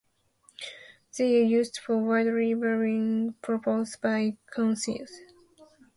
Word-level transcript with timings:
They 1.15 1.39
are 1.39 1.43
used 1.45 1.77
for 1.77 1.95
widely 1.95 2.55
varying 2.55 3.33
purposes 3.43 3.97
by 4.01 4.37
councils. 4.51 5.11